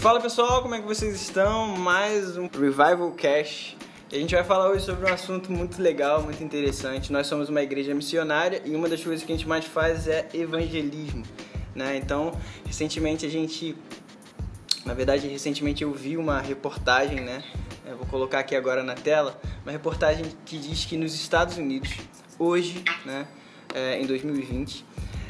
[0.00, 1.76] Fala pessoal, como é que vocês estão?
[1.76, 3.76] Mais um Revival Cash.
[4.10, 7.12] A gente vai falar hoje sobre um assunto muito legal, muito interessante.
[7.12, 10.26] Nós somos uma igreja missionária e uma das coisas que a gente mais faz é
[10.32, 11.22] evangelismo.
[11.74, 11.98] Né?
[11.98, 12.32] Então,
[12.64, 13.76] recentemente a gente.
[14.86, 17.44] Na verdade, recentemente eu vi uma reportagem, né?
[17.84, 21.90] Eu vou colocar aqui agora na tela, uma reportagem que diz que nos Estados Unidos,
[22.38, 23.28] hoje, né,
[23.74, 24.82] é, em 2020,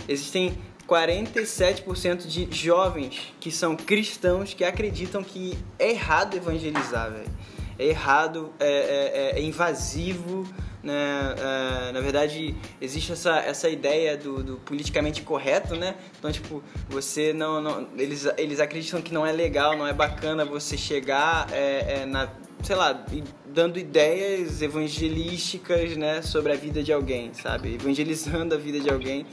[0.09, 0.57] existem
[0.91, 7.31] 47% de jovens que são cristãos que acreditam que é errado evangelizar, velho.
[7.79, 10.47] É errado, é, é, é invasivo,
[10.83, 11.35] né?
[11.39, 15.95] É, na verdade, existe essa, essa ideia do, do, politicamente correto, né?
[16.19, 17.89] Então, tipo, você não, não...
[17.97, 22.29] eles, eles acreditam que não é legal, não é bacana você chegar é, é, na
[22.63, 23.07] sei lá,
[23.47, 27.77] dando ideias evangelísticas, né, sobre a vida de alguém, sabe?
[27.77, 29.25] Evangelizando a vida de alguém.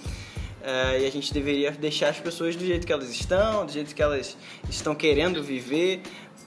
[0.67, 3.95] Uh, e a gente deveria deixar as pessoas do jeito que elas estão, do jeito
[3.95, 4.35] que elas
[4.69, 6.01] estão querendo viver.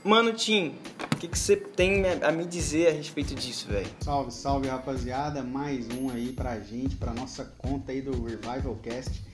[0.04, 0.74] Mano, Tim,
[1.10, 3.88] o que, que você tem a me dizer a respeito disso, velho?
[4.00, 5.42] Salve, salve, rapaziada.
[5.42, 9.24] Mais um aí pra gente, pra nossa conta aí do Revival Cast.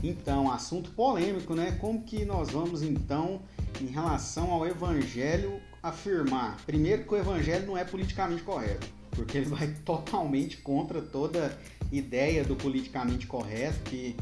[0.00, 1.76] Então, assunto polêmico, né?
[1.80, 3.42] Como que nós vamos então,
[3.80, 9.46] em relação ao evangelho, afirmar, primeiro, que o evangelho não é politicamente correto, porque ele
[9.46, 11.58] vai totalmente contra toda
[11.92, 14.16] ideia do politicamente correto, que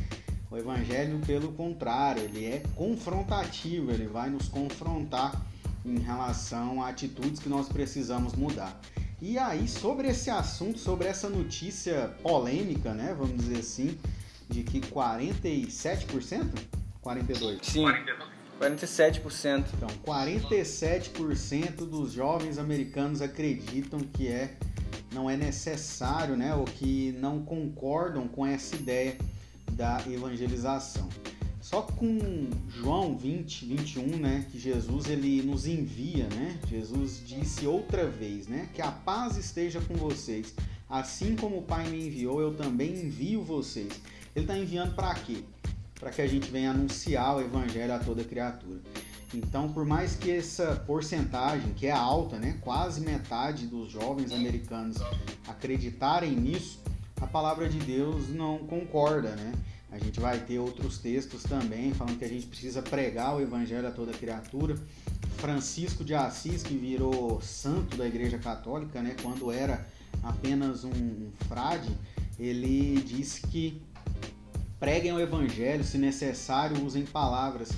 [0.51, 5.45] o evangelho, pelo contrário, ele é confrontativo, ele vai nos confrontar
[5.85, 8.81] em relação a atitudes que nós precisamos mudar.
[9.21, 13.99] E aí, sobre esse assunto, sobre essa notícia polêmica, né, vamos dizer assim,
[14.49, 16.51] de que 47%?
[17.03, 17.65] 42%?
[17.65, 17.87] Sim.
[18.61, 19.65] 47%.
[19.75, 24.57] Então, 47% dos jovens americanos acreditam que é
[25.15, 29.17] não é necessário, né, ou que não concordam com essa ideia
[29.73, 31.09] da evangelização.
[31.61, 36.59] Só com João 20, 21, né, que Jesus ele nos envia, né?
[36.69, 40.53] Jesus disse outra vez, né, que a paz esteja com vocês.
[40.91, 43.93] Assim como o Pai me enviou, eu também envio vocês.
[44.37, 45.39] Ele está enviando para quê?
[45.99, 48.81] Para que a gente venha anunciar o evangelho a toda criatura.
[49.35, 54.97] Então, por mais que essa porcentagem, que é alta, né, quase metade dos jovens americanos
[55.49, 56.81] acreditarem nisso,
[57.21, 59.53] a palavra de Deus não concorda, né?
[59.91, 63.87] A gente vai ter outros textos também falando que a gente precisa pregar o evangelho
[63.87, 64.77] a toda criatura.
[65.37, 69.87] Francisco de Assis, que virou santo da Igreja Católica, né, quando era
[70.23, 71.91] apenas um frade,
[72.39, 73.83] ele disse que
[74.79, 77.71] preguem o evangelho, se necessário, usem palavras.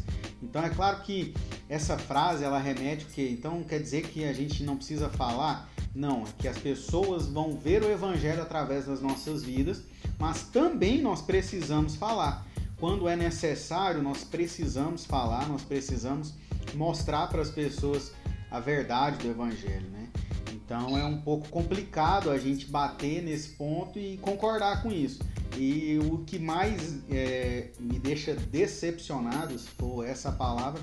[0.48, 1.34] Então é claro que
[1.68, 3.28] essa frase ela remete o quê?
[3.32, 5.68] Então quer dizer que a gente não precisa falar?
[5.94, 9.82] Não, é que as pessoas vão ver o evangelho através das nossas vidas,
[10.18, 12.46] mas também nós precisamos falar.
[12.78, 16.34] Quando é necessário, nós precisamos falar, nós precisamos
[16.74, 18.12] mostrar para as pessoas
[18.50, 19.95] a verdade do evangelho, né?
[20.66, 25.20] Então é um pouco complicado a gente bater nesse ponto e concordar com isso.
[25.56, 30.82] E o que mais é, me deixa decepcionado, se for essa palavra,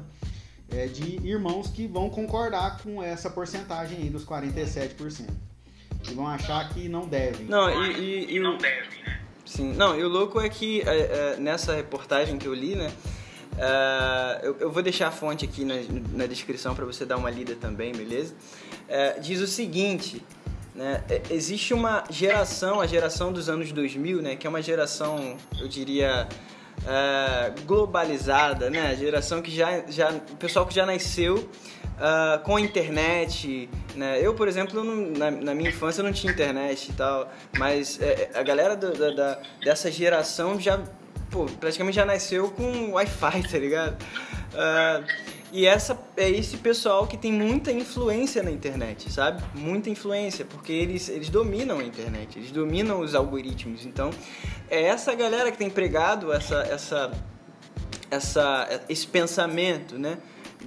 [0.71, 5.27] é de irmãos que vão concordar com essa porcentagem aí dos 47%.
[6.09, 7.45] E vão achar que não devem.
[7.47, 9.19] Não, e, e, e não devem, né?
[9.45, 10.85] Sim, não, e o louco é que é,
[11.33, 12.91] é, nessa reportagem que eu li, né?
[13.53, 15.75] Uh, eu, eu, vou deixar a fonte aqui na,
[16.11, 18.33] na descrição para você dar uma lida também, beleza?
[18.89, 20.23] Uh, diz o seguinte:
[20.73, 25.37] né, é, existe uma geração, a geração dos anos 2000, né, que é uma geração,
[25.59, 26.27] eu diria,
[26.79, 31.49] uh, globalizada, né, a geração que já, já, o pessoal que já nasceu
[32.43, 34.19] com a internet, né?
[34.19, 37.99] Eu, por exemplo, não, na, na, minha infância não tinha internet e tal, mas
[38.33, 40.81] a galera do, da, da, dessa geração já
[41.33, 43.99] pô, praticamente já nasceu com Wi-Fi, tá ligado?
[44.53, 45.03] Uh,
[45.51, 49.43] e essa é esse pessoal que tem muita influência na internet, sabe?
[49.55, 53.83] Muita influência, porque eles, eles dominam a internet, eles dominam os algoritmos.
[53.85, 54.11] Então,
[54.69, 57.11] é essa galera que tem pregado essa, essa,
[58.11, 60.19] essa, esse pensamento, né?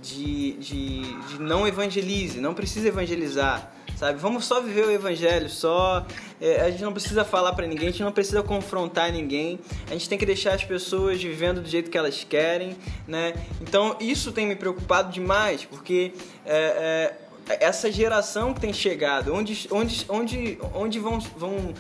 [0.03, 4.19] De, de, de não evangelize, não precisa evangelizar sabe?
[4.19, 6.07] Vamos só viver o evangelho, só.
[6.41, 9.59] É, a gente não precisa falar para ninguém, a gente não precisa confrontar ninguém.
[9.89, 12.77] A gente tem que deixar as pessoas vivendo do jeito que elas querem,
[13.09, 13.35] né?
[13.61, 16.13] Então isso tem me preocupado demais, porque
[16.45, 17.17] é,
[17.49, 21.75] é, essa geração que tem chegado, onde, onde, onde, onde vão, vão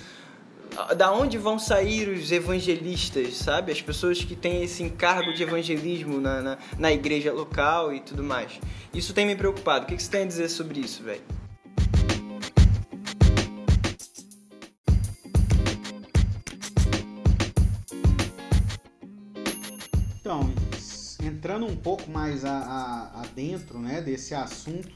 [0.96, 3.72] da onde vão sair os evangelistas, sabe?
[3.72, 8.22] As pessoas que têm esse encargo de evangelismo na, na, na igreja local e tudo
[8.22, 8.52] mais.
[8.92, 9.84] Isso tem me preocupado.
[9.84, 11.22] O que, que você tem a dizer sobre isso, velho?
[21.66, 24.90] Entrando um pouco mais adentro né, desse assunto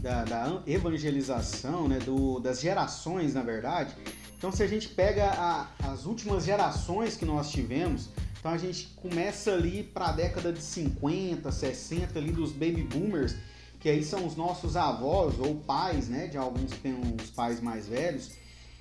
[0.00, 3.94] da, da evangelização, né, do, das gerações, na verdade.
[4.36, 8.08] Então, se a gente pega a, as últimas gerações que nós tivemos,
[8.38, 13.34] então a gente começa ali para a década de 50, 60 ali dos baby boomers,
[13.80, 17.60] que aí são os nossos avós ou pais, né, de alguns que têm uns pais
[17.60, 18.32] mais velhos.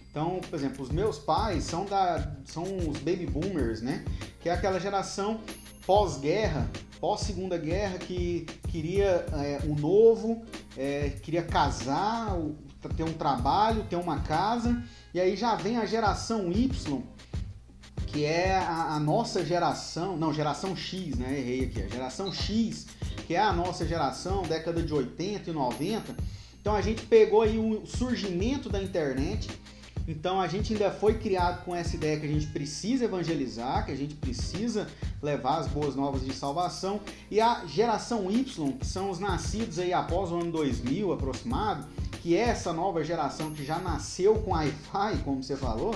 [0.10, 4.04] Então, por exemplo, os meus pais são da são os baby boomers, né,
[4.42, 5.40] que é aquela geração
[5.86, 6.70] pós-guerra,
[7.00, 10.44] pós-segunda guerra que queria é, o novo,
[10.78, 12.38] é, queria casar,
[12.96, 14.84] ter um trabalho, ter uma casa,
[15.14, 17.04] e aí já vem a geração Y,
[18.08, 21.38] que é a, a, nossa geração, não, geração X, né?
[21.38, 22.88] Errei aqui, a geração X,
[23.28, 26.16] que é a nossa geração, década de 80 e 90.
[26.62, 29.50] Então a gente pegou aí o surgimento da internet.
[30.08, 33.92] Então a gente ainda foi criado com essa ideia que a gente precisa evangelizar, que
[33.92, 34.88] a gente precisa
[35.22, 37.02] levar as boas novas de salvação.
[37.32, 41.88] E a geração Y, que são os nascidos aí após o ano 2000 aproximado,
[42.22, 45.96] que é essa nova geração que já nasceu com Wi-Fi, como você falou,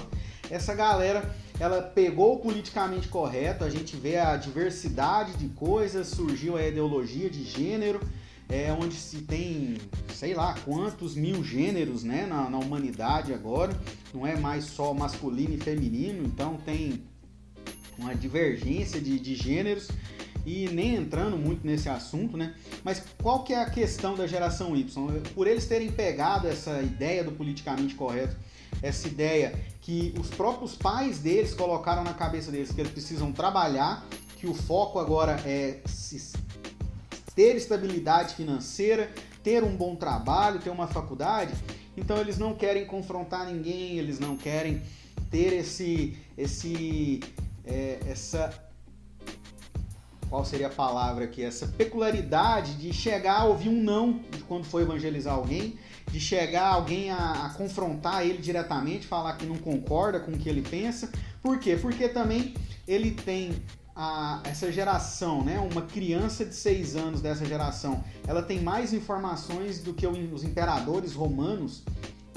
[0.50, 6.56] essa galera ela pegou o politicamente correto, a gente vê a diversidade de coisas, surgiu
[6.56, 8.00] a ideologia de gênero,
[8.50, 9.78] é, onde se tem,
[10.13, 13.80] sei lá, quantos mil gêneros né, na, na humanidade agora,
[14.13, 17.04] não é mais só masculino e feminino, então tem
[17.98, 19.90] uma divergência de, de gêneros
[20.46, 22.56] e nem entrando muito nesse assunto, né?
[22.84, 25.22] Mas qual que é a questão da geração Y?
[25.36, 28.36] Por eles terem pegado essa ideia do politicamente correto,
[28.81, 34.07] essa ideia que os próprios pais deles colocaram na cabeça deles que eles precisam trabalhar,
[34.38, 35.81] que o foco agora é
[37.39, 39.09] ter estabilidade financeira,
[39.41, 41.53] ter um bom trabalho, ter uma faculdade.
[41.95, 44.81] Então eles não querem confrontar ninguém, eles não querem
[45.31, 47.21] ter esse, esse,
[47.63, 48.53] é, essa
[50.30, 51.41] qual seria a palavra aqui?
[51.41, 55.80] Essa peculiaridade de chegar a ouvir um não quando for evangelizar alguém,
[56.12, 60.50] de chegar alguém a, a, confrontar ele diretamente, falar que não concorda com o que
[60.50, 61.09] ele pensa.
[61.42, 61.77] Por quê?
[61.81, 62.53] Porque também
[62.85, 63.56] ele tem
[64.00, 65.60] a, essa geração, né?
[65.60, 71.13] Uma criança de seis anos dessa geração, ela tem mais informações do que os imperadores
[71.13, 71.84] romanos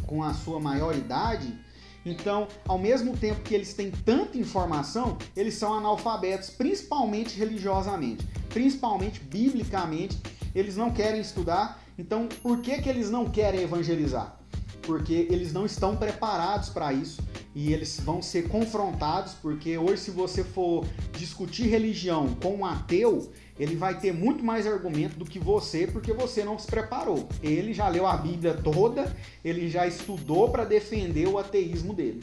[0.06, 1.56] com a sua maior idade
[2.04, 9.20] então, ao mesmo tempo que eles têm tanta informação, eles são analfabetos, principalmente religiosamente, principalmente
[9.20, 10.20] biblicamente.
[10.54, 11.80] Eles não querem estudar.
[11.96, 14.36] Então, por que, que eles não querem evangelizar?
[14.82, 17.22] Porque eles não estão preparados para isso
[17.54, 20.86] e eles vão ser confrontados, porque hoje, se você for
[21.16, 26.12] discutir religião com um ateu, ele vai ter muito mais argumento do que você, porque
[26.12, 27.28] você não se preparou.
[27.42, 29.14] Ele já leu a Bíblia toda,
[29.44, 32.20] ele já estudou para defender o ateísmo dele.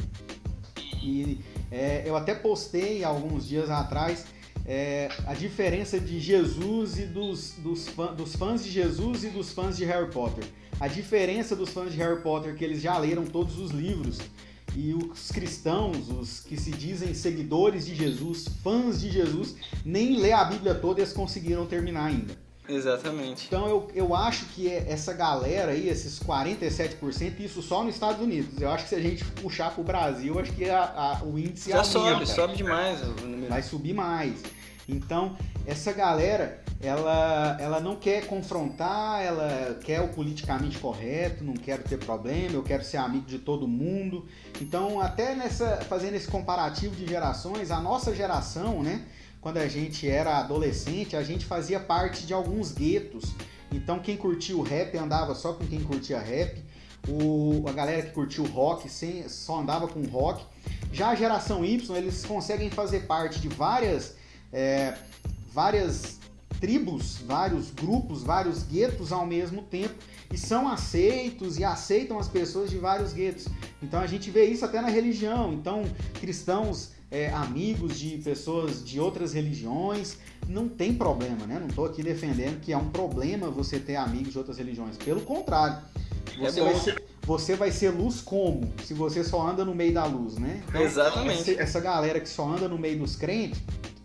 [1.01, 1.39] E
[1.71, 4.25] é, eu até postei alguns dias atrás
[4.65, 9.51] é, a diferença de Jesus e dos, dos, fã, dos fãs de Jesus e dos
[9.51, 10.43] fãs de Harry Potter.
[10.79, 14.19] A diferença dos fãs de Harry Potter é que eles já leram todos os livros
[14.75, 20.31] e os cristãos, os que se dizem seguidores de Jesus, fãs de Jesus, nem lê
[20.31, 22.33] a Bíblia toda e eles conseguiram terminar ainda.
[22.69, 23.47] Exatamente.
[23.47, 28.21] Então eu, eu acho que é essa galera aí, esses 47%, isso só nos Estados
[28.21, 28.61] Unidos.
[28.61, 31.71] Eu acho que se a gente puxar pro Brasil, acho que a, a, o índice
[31.71, 32.25] Já aumenta.
[32.25, 33.49] sobe, sobe demais o.
[33.49, 34.43] Vai subir mais.
[34.89, 41.83] Então, essa galera, ela, ela não quer confrontar, ela quer o politicamente correto, não quero
[41.83, 44.25] ter problema, eu quero ser amigo de todo mundo.
[44.61, 49.05] Então, até nessa fazendo esse comparativo de gerações, a nossa geração, né,
[49.41, 53.33] quando a gente era adolescente, a gente fazia parte de alguns guetos.
[53.71, 56.63] Então, quem curtia o rap andava só com quem curtia rap.
[57.07, 60.43] O, a galera que curtiu rock sem, só andava com rock.
[60.91, 64.15] Já a geração Y, eles conseguem fazer parte de várias,
[64.51, 64.95] é,
[65.51, 66.19] várias
[66.59, 69.95] tribos, vários grupos, vários guetos ao mesmo tempo
[70.31, 73.47] e são aceitos e aceitam as pessoas de vários guetos.
[73.81, 75.53] Então a gente vê isso até na religião.
[75.53, 75.83] Então
[76.19, 81.57] cristãos é, amigos de pessoas de outras religiões, não tem problema, né?
[81.59, 84.97] Não estou aqui defendendo que é um problema você ter amigos de outras religiões.
[84.97, 85.81] Pelo contrário,
[86.35, 88.71] é você, é vai, ser, você vai ser luz como?
[88.85, 90.61] Se você só anda no meio da luz, né?
[90.67, 91.51] Então, Exatamente.
[91.51, 93.59] Essa, essa galera que só anda no meio dos crentes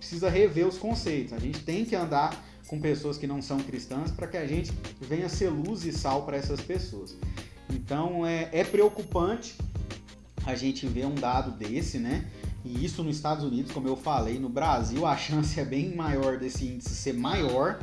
[0.05, 1.33] precisa rever os conceitos.
[1.33, 4.71] A gente tem que andar com pessoas que não são cristãs para que a gente
[5.01, 7.17] venha ser luz e sal para essas pessoas.
[7.71, 9.57] Então é, é preocupante
[10.45, 12.27] a gente ver um dado desse, né?
[12.63, 16.39] E isso nos Estados Unidos, como eu falei, no Brasil a chance é bem maior
[16.39, 17.79] desse índice ser maior.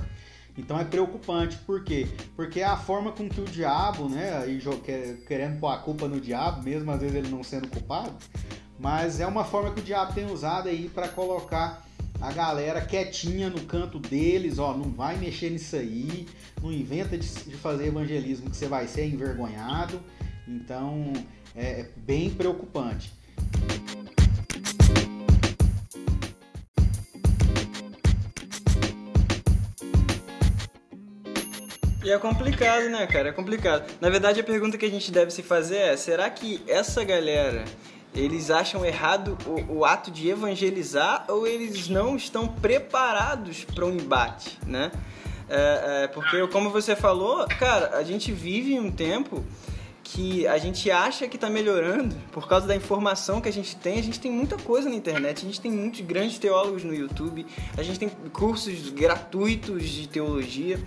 [0.56, 2.08] Então é preocupante, por quê?
[2.36, 4.62] Porque é a forma com que o diabo, né, aí
[5.26, 8.14] querendo pôr a culpa no diabo, mesmo às vezes ele não sendo culpado,
[8.80, 11.84] mas é uma forma que o diabo tem usado aí para colocar
[12.22, 16.28] a galera quietinha no canto deles, ó, não vai mexer nisso aí,
[16.62, 20.00] não inventa de, de fazer evangelismo que você vai ser envergonhado.
[20.48, 21.12] Então
[21.56, 23.12] é, é bem preocupante.
[32.04, 33.30] E é complicado, né, cara?
[33.30, 33.88] É complicado.
[34.02, 37.64] Na verdade, a pergunta que a gente deve se fazer é: será que essa galera
[38.14, 43.92] eles acham errado o, o ato de evangelizar ou eles não estão preparados para um
[43.92, 44.92] embate, né?
[45.50, 49.44] É, é, porque, como você falou, cara, a gente vive um tempo
[50.02, 54.00] que a gente acha que está melhorando por causa da informação que a gente tem.
[54.00, 57.46] A gente tem muita coisa na internet, a gente tem muitos grandes teólogos no YouTube,
[57.78, 60.80] a gente tem cursos gratuitos de teologia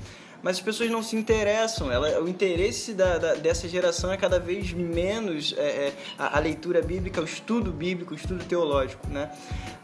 [0.44, 1.90] mas as pessoas não se interessam.
[1.90, 6.40] Ela, o interesse da, da, dessa geração é cada vez menos é, é, a, a,
[6.40, 9.30] leitura bíblica, o estudo bíblico, o estudo teológico, né?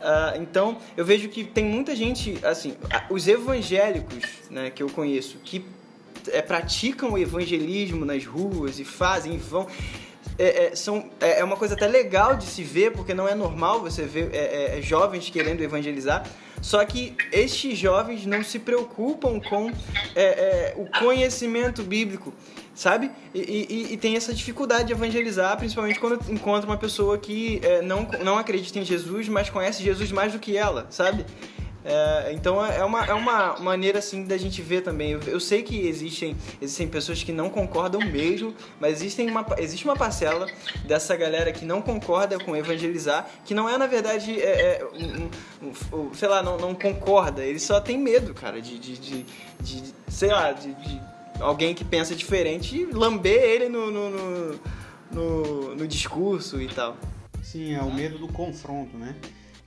[0.00, 2.76] Uh, então, eu vejo que tem muita gente, assim,
[3.08, 5.64] os evangélicos, né, que eu conheço, que
[6.28, 9.66] é, praticam o evangelismo nas ruas e fazem vão
[10.38, 13.34] é, é, são, é, é, uma coisa até legal de se ver, porque não é
[13.34, 16.26] normal você ver é, é, jovens querendo evangelizar.
[16.60, 19.72] Só que estes jovens não se preocupam com
[20.14, 22.32] é, o conhecimento bíblico,
[22.74, 23.10] sabe?
[23.34, 28.06] E, e, e, tem essa dificuldade de evangelizar, principalmente quando encontra uma pessoa que não,
[28.22, 31.24] não acredita em Jesus, mas conhece Jesus mais do que ela, sabe?
[31.82, 35.12] É, então é uma, é uma maneira assim da gente ver também.
[35.12, 39.84] Eu, eu, sei que existem, existem pessoas que não concordam mesmo, mas existem uma, existe
[39.84, 40.46] uma parcela
[40.84, 45.66] dessa galera que não concorda com evangelizar, que não é na verdade, é, é um,
[45.66, 49.26] um, um, sei lá, não, não concorda, ele só tem medo, cara, de, de, de,
[49.60, 51.00] de sei lá, de, de,
[51.40, 54.60] alguém que pensa diferente e lamber ele no, no, no,
[55.10, 56.96] no, no discurso e tal.
[57.42, 59.16] Sim, é o medo do confronto, né?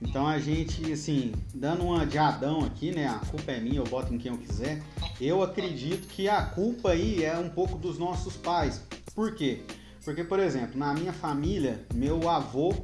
[0.00, 3.06] Então a gente, assim, dando uma de Adão aqui, né?
[3.06, 4.82] A culpa é minha, eu boto em quem eu quiser.
[5.20, 8.82] Eu acredito que a culpa aí é um pouco dos nossos pais.
[9.14, 9.62] Por quê?
[10.04, 12.74] Porque, por exemplo, na minha família, meu avô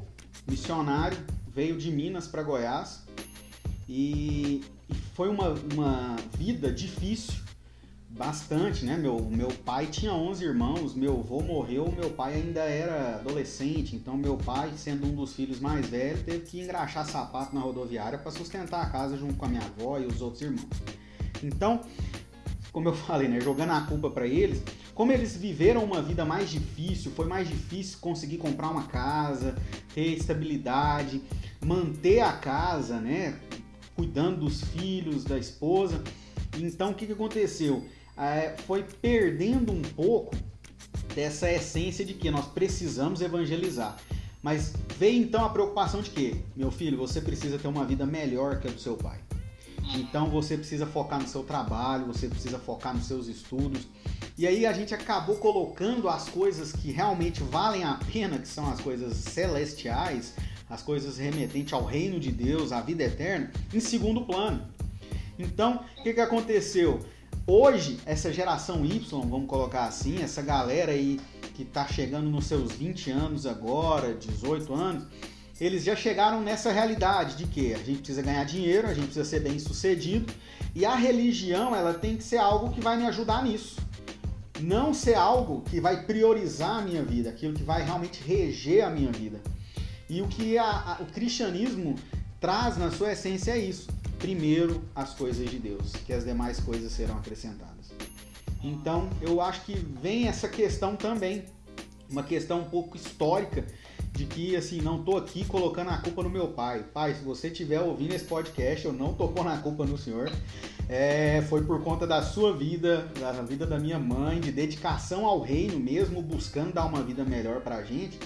[0.48, 3.04] missionário veio de Minas para Goiás
[3.88, 4.62] e
[5.14, 7.49] foi uma, uma vida difícil
[8.20, 8.98] Bastante, né?
[8.98, 14.14] Meu, meu pai tinha 11 irmãos, meu avô morreu, meu pai ainda era adolescente, então
[14.14, 18.30] meu pai, sendo um dos filhos mais velhos, teve que engraxar sapato na rodoviária para
[18.30, 20.68] sustentar a casa junto com a minha avó e os outros irmãos.
[21.42, 21.80] Então,
[22.70, 24.62] como eu falei, né, jogando a culpa para eles,
[24.94, 29.56] como eles viveram uma vida mais difícil, foi mais difícil conseguir comprar uma casa,
[29.94, 31.22] ter estabilidade,
[31.64, 33.40] manter a casa, né,
[33.96, 36.04] cuidando dos filhos, da esposa.
[36.58, 37.82] Então, o que, que aconteceu?
[38.16, 40.36] É, foi perdendo um pouco
[41.14, 43.96] dessa essência de que nós precisamos evangelizar.
[44.42, 48.58] Mas veio então a preocupação de que, meu filho, você precisa ter uma vida melhor
[48.58, 49.18] que a do seu pai.
[49.94, 53.86] Então você precisa focar no seu trabalho, você precisa focar nos seus estudos.
[54.38, 58.70] E aí a gente acabou colocando as coisas que realmente valem a pena, que são
[58.70, 60.34] as coisas celestiais,
[60.68, 64.66] as coisas remetentes ao reino de Deus, à vida eterna, em segundo plano.
[65.38, 67.00] Então, o que, que aconteceu?
[67.52, 71.18] Hoje, essa geração Y, vamos colocar assim, essa galera aí
[71.52, 75.04] que está chegando nos seus 20 anos agora, 18 anos,
[75.60, 79.24] eles já chegaram nessa realidade de que a gente precisa ganhar dinheiro, a gente precisa
[79.24, 80.32] ser bem sucedido
[80.76, 83.80] e a religião ela tem que ser algo que vai me ajudar nisso.
[84.60, 88.90] Não ser algo que vai priorizar a minha vida, aquilo que vai realmente reger a
[88.90, 89.40] minha vida.
[90.08, 91.96] E o que a, a, o cristianismo
[92.40, 93.88] traz na sua essência é isso
[94.20, 97.90] primeiro as coisas de Deus, que as demais coisas serão acrescentadas.
[98.62, 101.46] Então, eu acho que vem essa questão também,
[102.08, 103.64] uma questão um pouco histórica
[104.12, 106.84] de que assim, não tô aqui colocando a culpa no meu pai.
[106.92, 110.30] Pai, se você estiver ouvindo esse podcast, eu não tô pondo a culpa no senhor.
[110.88, 115.40] É, foi por conta da sua vida, da vida da minha mãe, de dedicação ao
[115.40, 118.18] reino mesmo, buscando dar uma vida melhor pra gente,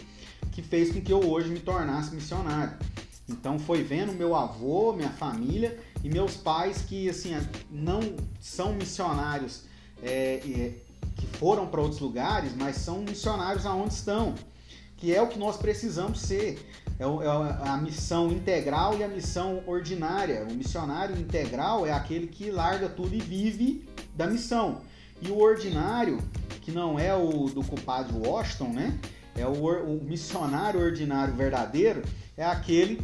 [0.50, 2.74] que fez com que eu hoje me tornasse missionário.
[3.28, 7.34] Então foi vendo meu avô, minha família e meus pais que assim
[7.70, 8.00] não
[8.40, 9.62] são missionários
[10.02, 10.72] é, é,
[11.16, 14.34] que foram para outros lugares, mas são missionários aonde estão,
[14.96, 16.70] que é o que nós precisamos ser.
[16.98, 20.46] É, é a missão integral e a missão ordinária.
[20.48, 24.82] O missionário integral é aquele que larga tudo e vive da missão.
[25.20, 26.18] E o ordinário,
[26.60, 28.98] que não é o do culpado Washington, né?
[29.36, 32.02] É o, o missionário ordinário verdadeiro,
[32.36, 33.00] é aquele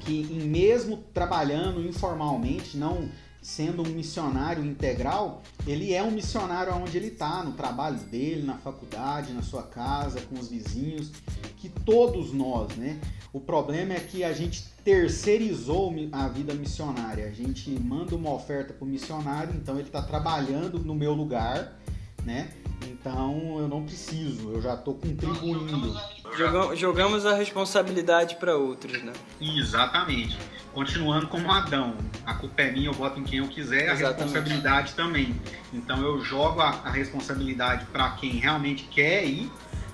[0.00, 3.08] que, mesmo trabalhando informalmente, não
[3.42, 8.56] sendo um missionário integral, ele é um missionário onde ele está, no trabalho dele, na
[8.56, 11.10] faculdade, na sua casa, com os vizinhos,
[11.56, 13.00] que todos nós, né?
[13.32, 17.26] O problema é que a gente terceirizou a vida missionária.
[17.26, 21.78] A gente manda uma oferta para o missionário, então ele está trabalhando no meu lugar,
[22.24, 22.50] né?
[22.88, 25.96] Então eu não preciso, eu já estou contribuindo.
[26.74, 29.12] Jogamos a responsabilidade para outros, né?
[29.40, 30.38] Exatamente.
[30.72, 34.22] Continuando como Adão, a culpa é minha, eu boto em quem eu quiser, a Exatamente.
[34.22, 35.34] responsabilidade também.
[35.72, 39.50] Então eu jogo a, a responsabilidade para quem realmente quer ir,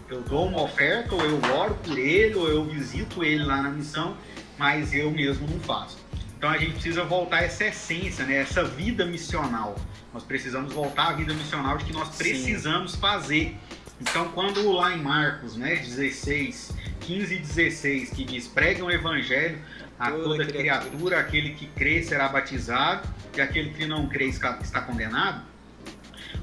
[0.08, 3.68] eu dou uma oferta, ou eu oro por ele, ou eu visito ele lá na
[3.68, 4.16] missão,
[4.56, 5.98] mas eu mesmo não faço.
[6.36, 8.36] Então a gente precisa voltar a essa essência, né?
[8.36, 9.74] essa vida missional.
[10.12, 12.98] Nós precisamos voltar à vida missional de que nós precisamos Sim.
[12.98, 13.56] fazer.
[14.00, 19.58] Então, quando lá em Marcos, né, 16, 15 e 16, que diz: pregue o evangelho
[19.98, 24.26] a toda, toda criatura, criatura, aquele que crê será batizado, e aquele que não crê
[24.26, 25.42] está, condenado.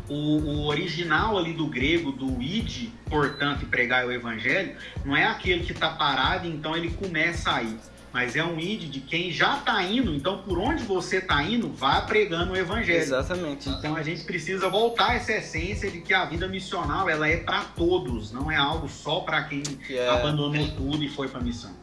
[0.08, 5.64] O, o, original ali do grego, do id, portanto, pregar o evangelho, não é aquele
[5.64, 7.80] que está parado, então ele começa a ir
[8.16, 10.16] mas é um id de quem já está indo.
[10.16, 12.98] Então, por onde você está indo, vá pregando o evangelho.
[12.98, 13.68] Exatamente.
[13.68, 17.36] Então, a gente precisa voltar a essa essência de que a vida missional ela é
[17.36, 20.08] para todos, não é algo só para quem é...
[20.08, 21.74] abandonou tudo e foi para missão.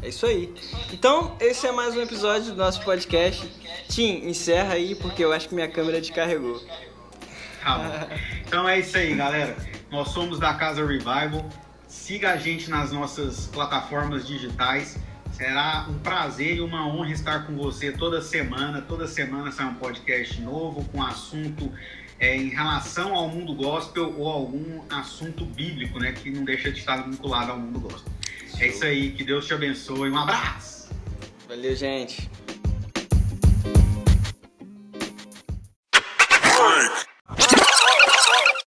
[0.00, 0.54] É isso aí.
[0.92, 3.44] Então, esse é mais um episódio do nosso podcast.
[3.88, 6.62] Tim, encerra aí porque eu acho que minha câmera descarregou.
[7.64, 8.16] Tá bom.
[8.46, 9.56] Então é isso aí, galera.
[9.90, 11.44] Nós somos da Casa Revival.
[11.88, 14.96] Siga a gente nas nossas plataformas digitais.
[15.38, 18.82] Será um prazer e uma honra estar com você toda semana.
[18.82, 21.72] Toda semana sai um podcast novo com assunto
[22.18, 26.80] é, em relação ao mundo gospel ou algum assunto bíblico, né, que não deixa de
[26.80, 28.12] estar vinculado ao mundo gospel.
[28.58, 30.10] É isso aí, que Deus te abençoe.
[30.10, 30.90] Um abraço!
[31.46, 32.28] Valeu, gente!